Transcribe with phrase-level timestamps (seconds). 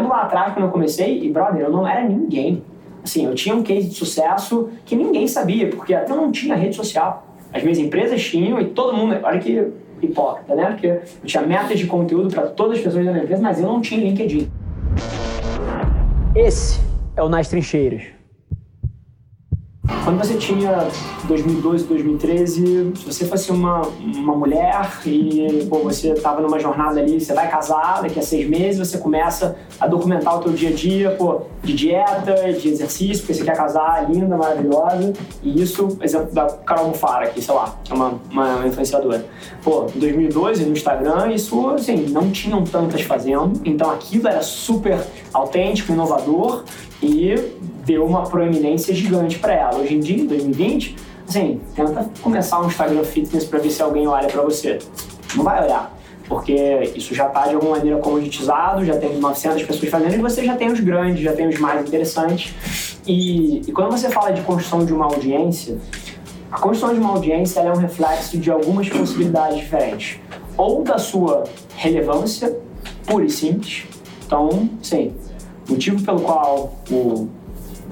[0.00, 2.62] lembro lá atrás quando eu comecei e, brother, eu não era ninguém.
[3.02, 6.76] Assim, eu tinha um case de sucesso que ninguém sabia, porque até não tinha rede
[6.76, 7.26] social.
[7.52, 9.66] As minhas empresas tinham e todo mundo, olha que
[10.02, 10.66] hipócrita, né?
[10.70, 13.66] Porque eu tinha metas de conteúdo para todas as pessoas da minha empresa, mas eu
[13.66, 14.50] não tinha LinkedIn.
[16.34, 16.80] Esse
[17.16, 18.02] é o Nas Trincheiras.
[20.10, 20.88] Quando você tinha
[21.28, 27.20] 2012, 2013, se você fosse uma, uma mulher e pô, você estava numa jornada ali,
[27.20, 30.72] você vai casar, daqui a seis meses você começa a documentar o teu dia a
[30.72, 35.12] dia, pô, de dieta, de exercício, porque você quer casar, linda, maravilhosa.
[35.44, 39.24] E isso, exemplo da Carol Mufara aqui, sei lá, é uma, uma influenciadora.
[39.62, 44.98] Pô, em 2012, no Instagram, isso, assim, não tinham tantas fazendo, então aquilo era super
[45.32, 46.64] autêntico, inovador
[47.02, 47.34] e
[47.84, 49.78] deu uma proeminência gigante para ela.
[49.78, 50.96] Hoje em dia, em 2020,
[51.28, 54.78] assim, tenta começar um Instagram Fitness para ver se alguém olha para você.
[55.36, 55.96] Não vai olhar,
[56.28, 60.44] porque isso já está de alguma maneira comoditizado, já tem 900 pessoas fazendo e você
[60.44, 62.54] já tem os grandes, já tem os mais interessantes.
[63.06, 65.78] E, e quando você fala de construção de uma audiência,
[66.50, 70.18] a construção de uma audiência é um reflexo de algumas possibilidades diferentes.
[70.56, 71.44] Ou da sua
[71.76, 72.56] relevância,
[73.06, 73.84] pura e simples.
[74.26, 75.12] Então, sim,
[75.68, 77.28] motivo pelo qual o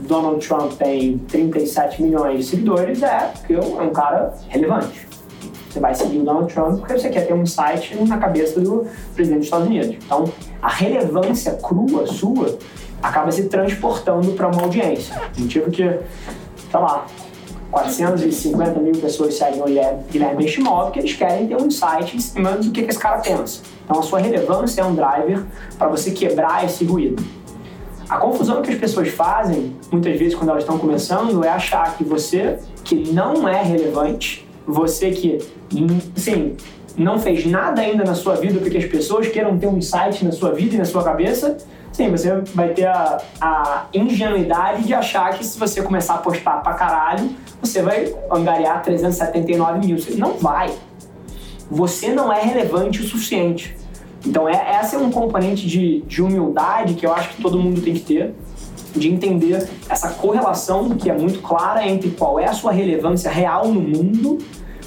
[0.06, 5.08] Donald Trump tem 37 milhões de seguidores é porque é um cara relevante.
[5.68, 8.86] Você vai seguir o Donald Trump porque você quer ter um site na cabeça do
[9.14, 9.96] presidente dos Estados Unidos.
[10.04, 10.24] Então,
[10.62, 12.58] a relevância crua sua
[13.02, 15.14] acaba se transportando para uma audiência.
[15.36, 17.06] Motivo que, sei lá,
[17.70, 19.66] 450 mil pessoas seguem o
[20.10, 23.60] Guilherme Benchimol porque eles querem ter um insight em cima do que, esse cara pensa.
[23.84, 25.44] Então, a sua relevância é um driver
[25.76, 27.22] para você quebrar esse ruído.
[28.08, 32.02] A confusão que as pessoas fazem, muitas vezes quando elas estão começando, é achar que
[32.02, 35.38] você, que não é relevante, você que,
[36.16, 36.56] sim,
[36.96, 40.32] não fez nada ainda na sua vida porque as pessoas queiram ter um insight na
[40.32, 41.58] sua vida e na sua cabeça,
[41.92, 46.62] sim, você vai ter a, a ingenuidade de achar que se você começar a postar
[46.62, 49.96] pra caralho, você vai angariar 379 mil.
[50.16, 50.70] Não vai.
[51.70, 53.76] Você não é relevante o suficiente.
[54.26, 57.80] Então, é, essa é um componente de, de humildade que eu acho que todo mundo
[57.80, 58.34] tem que ter,
[58.94, 63.68] de entender essa correlação que é muito clara entre qual é a sua relevância real
[63.68, 64.38] no mundo,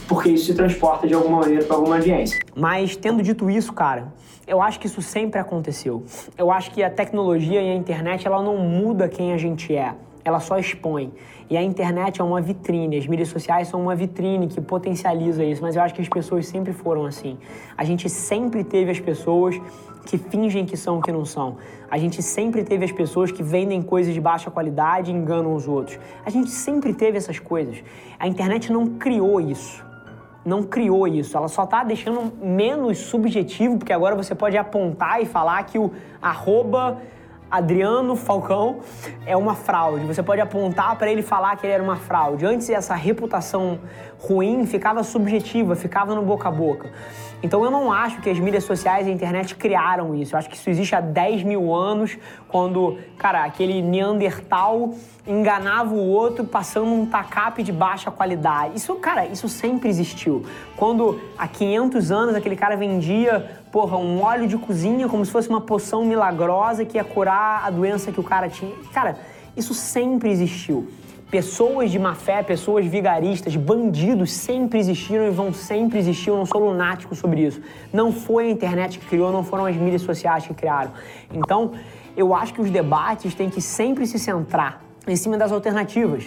[0.08, 2.38] porque isso se transporta de alguma maneira para alguma audiência.
[2.56, 4.14] Mas, tendo dito isso, cara,
[4.46, 6.04] eu acho que isso sempre aconteceu.
[6.38, 9.96] Eu acho que a tecnologia e a internet ela não muda quem a gente é
[10.24, 11.12] ela só expõe.
[11.50, 15.62] E a internet é uma vitrine, as mídias sociais são uma vitrine que potencializa isso,
[15.62, 17.38] mas eu acho que as pessoas sempre foram assim.
[17.78, 19.60] A gente sempre teve as pessoas
[20.06, 21.58] que fingem que são o que não são.
[21.90, 25.68] A gente sempre teve as pessoas que vendem coisas de baixa qualidade e enganam os
[25.68, 26.00] outros.
[26.26, 27.84] A gente sempre teve essas coisas.
[28.18, 29.86] A internet não criou isso.
[30.44, 35.26] Não criou isso, ela só está deixando menos subjetivo, porque agora você pode apontar e
[35.26, 37.00] falar que o arroba
[37.52, 38.80] Adriano Falcão
[39.26, 40.06] é uma fraude.
[40.06, 42.46] Você pode apontar para ele falar que ele era uma fraude.
[42.46, 43.78] Antes essa reputação
[44.18, 46.90] ruim ficava subjetiva, ficava no boca a boca.
[47.44, 50.36] Então eu não acho que as mídias sociais e a internet criaram isso.
[50.36, 54.94] Eu acho que isso existe há 10 mil anos, quando, cara, aquele Neandertal
[55.26, 58.76] enganava o outro passando um tacape de baixa qualidade.
[58.76, 60.46] Isso, cara, isso sempre existiu.
[60.78, 65.50] Quando há 500 anos aquele cara vendia, porra, um óleo de cozinha como se fosse
[65.50, 68.74] uma poção milagrosa que ia curar a doença que o cara tinha.
[68.94, 69.18] Cara,
[69.58, 70.88] isso sempre existiu.
[71.32, 76.30] Pessoas de má fé, pessoas vigaristas, bandidos sempre existiram e vão sempre existir.
[76.30, 77.62] Eu não sou lunático sobre isso.
[77.94, 80.92] Não foi a internet que criou, não foram as mídias sociais que criaram.
[81.34, 81.72] Então,
[82.18, 86.26] eu acho que os debates têm que sempre se centrar em cima das alternativas.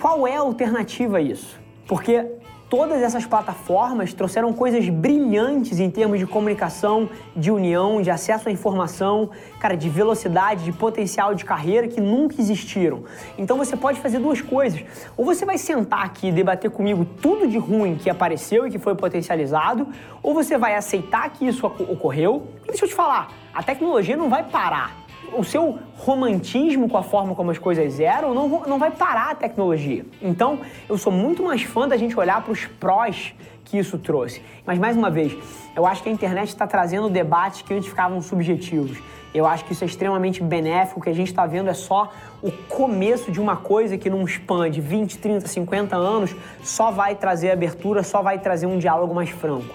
[0.00, 1.58] Qual é a alternativa a isso?
[1.88, 2.24] Porque
[2.72, 7.06] todas essas plataformas trouxeram coisas brilhantes em termos de comunicação,
[7.36, 9.28] de união, de acesso à informação,
[9.60, 13.04] cara, de velocidade, de potencial de carreira que nunca existiram.
[13.36, 14.82] Então você pode fazer duas coisas.
[15.18, 18.78] Ou você vai sentar aqui e debater comigo tudo de ruim que apareceu e que
[18.78, 19.86] foi potencializado,
[20.22, 22.46] ou você vai aceitar que isso ocorreu.
[22.64, 25.01] E deixa eu te falar, a tecnologia não vai parar
[25.32, 29.34] o seu romantismo com a forma como as coisas eram não, não vai parar a
[29.34, 30.04] tecnologia.
[30.20, 34.42] Então, eu sou muito mais fã da gente olhar para os prós que isso trouxe.
[34.66, 35.36] Mas, mais uma vez,
[35.74, 38.98] eu acho que a internet está trazendo debates que antes ficavam subjetivos.
[39.34, 41.00] Eu acho que isso é extremamente benéfico.
[41.00, 42.12] O que a gente está vendo é só
[42.42, 47.14] o começo de uma coisa que, num span de 20, 30, 50 anos, só vai
[47.14, 49.74] trazer abertura, só vai trazer um diálogo mais franco.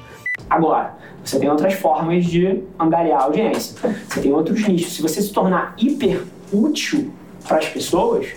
[0.49, 3.75] Agora, você tem outras formas de angariar audiência.
[4.07, 4.93] Você tem outros nichos.
[4.93, 6.23] Se você se tornar hiper
[6.53, 7.11] útil
[7.45, 8.27] para as pessoas,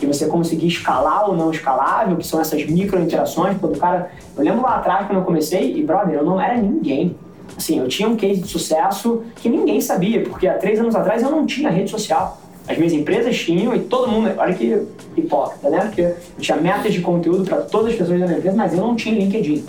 [0.00, 4.10] e você conseguir escalar ou não escalável, que são essas micro interações, quando o cara.
[4.36, 7.16] Eu lembro lá atrás quando eu comecei, e brother, eu não era ninguém.
[7.56, 11.22] Assim, eu tinha um case de sucesso que ninguém sabia, porque há três anos atrás
[11.22, 12.40] eu não tinha rede social.
[12.66, 14.82] As minhas empresas tinham e todo mundo, olha que
[15.16, 15.80] hipócrita, né?
[15.80, 18.80] Porque eu tinha metas de conteúdo para todas as pessoas da minha empresa, mas eu
[18.80, 19.64] não tinha LinkedIn.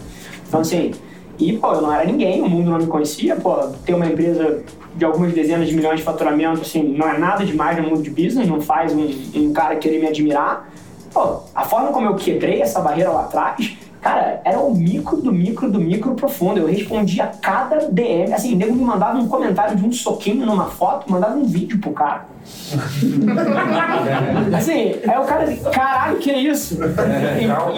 [0.48, 0.92] Então, assim,
[1.38, 3.56] e, pô, eu não era ninguém, o mundo não me conhecia, pô,
[3.86, 4.64] ter uma empresa
[4.96, 8.10] de algumas dezenas de milhões de faturamento, assim, não é nada demais no mundo de
[8.10, 10.70] business, não faz um, um cara querer me admirar.
[11.14, 15.32] Pô, a forma como eu quebrei essa barreira lá atrás Cara, era o micro do
[15.32, 16.60] micro do micro profundo.
[16.60, 18.32] Eu respondia cada DM.
[18.32, 21.80] Assim, o nego me mandava um comentário de um soquinho numa foto, mandava um vídeo
[21.80, 22.28] pro cara.
[24.56, 26.78] assim, aí o cara, caralho, que é isso?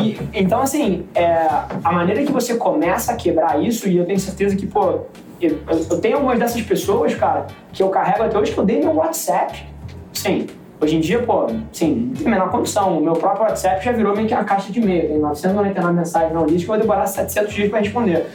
[0.01, 1.47] E, e, então, assim, é,
[1.81, 5.03] a maneira que você começa a quebrar isso, e eu tenho certeza que, pô,
[5.39, 8.81] eu, eu tenho algumas dessas pessoas, cara, que eu carrego até hoje, que eu dei
[8.81, 9.65] meu WhatsApp.
[10.11, 10.47] Sim,
[10.79, 12.99] Hoje em dia, pô, sim, não tem a menor condição.
[12.99, 15.07] O meu próprio WhatsApp já virou meio que uma caixa de e-mail.
[15.07, 18.27] Tem 999 mensagens na lista que vai demorar 700 dias para responder.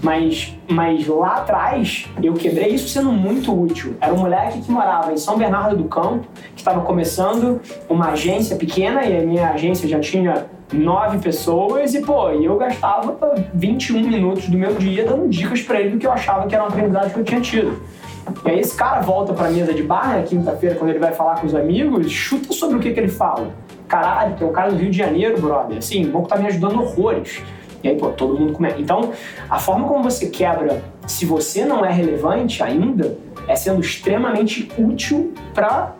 [0.00, 3.96] Mas, mas lá atrás, eu quebrei isso sendo muito útil.
[4.00, 6.24] Era um moleque que morava em São Bernardo do Campo,
[6.54, 12.00] que estava começando uma agência pequena e a minha agência já tinha nove pessoas e,
[12.00, 13.16] pô, eu gastava
[13.54, 16.64] 21 minutos do meu dia dando dicas para ele do que eu achava que era
[16.64, 17.82] uma aprendizagem que eu tinha tido.
[18.44, 21.40] E aí esse cara volta pra mesa de bar, né, quinta-feira, quando ele vai falar
[21.40, 23.50] com os amigos, chuta sobre o que, que ele fala.
[23.86, 25.78] Caralho, tem um cara do Rio de Janeiro, brother.
[25.78, 27.42] Assim, o banco tá me ajudando horrores.
[27.82, 28.78] E aí, pô, todo mundo começa.
[28.78, 29.12] Então,
[29.48, 33.16] a forma como você quebra, se você não é relevante ainda,
[33.46, 35.94] é sendo extremamente útil para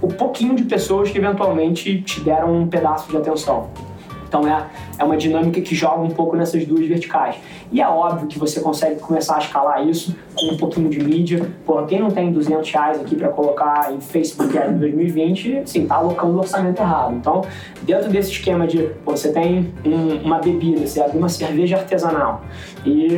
[0.00, 3.68] o pouquinho de pessoas que eventualmente te deram um pedaço de atenção.
[4.28, 4.66] Então é,
[4.98, 7.36] é uma dinâmica que joga um pouco nessas duas verticais.
[7.72, 11.50] E é óbvio que você consegue começar a escalar isso com um pouquinho de mídia.
[11.66, 15.86] Pô, quem não tem 200 reais aqui para colocar em Facebook Ads em 2020, sim,
[15.86, 17.14] tá alocando o orçamento errado.
[17.14, 17.42] Então,
[17.82, 22.42] dentro desse esquema de, pô, você tem um, uma bebida, você abre uma cerveja artesanal
[22.84, 23.08] e,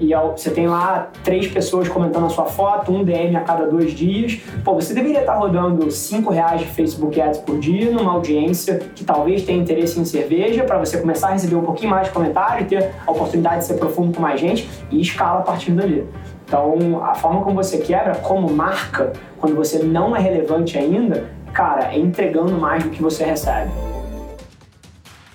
[0.00, 3.92] e você tem lá três pessoas comentando a sua foto, um DM a cada dois
[3.92, 8.12] dias, pô, você deveria estar tá rodando 5 reais de Facebook Ads por dia numa
[8.12, 12.08] audiência que talvez tenha interesse em cerveja para você começar a receber um pouquinho mais
[12.08, 15.72] de comentário ter a oportunidade de ser profundo com mais gente e escala a partir
[15.72, 16.06] dali.
[16.44, 21.92] Então, a forma como você quebra como marca, quando você não é relevante ainda, cara,
[21.92, 23.70] é entregando mais do que você recebe.